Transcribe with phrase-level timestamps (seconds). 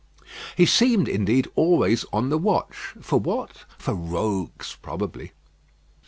[0.57, 3.65] He seemed, indeed, always on the watch for what?
[3.77, 5.33] For rogues probably.